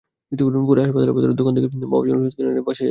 [0.67, 2.79] পরে হাসপাতালের ভেতরের দোকান থেকে বাবার জন্য ওষুধ কিনে এখন বাসায় যাচ্ছি।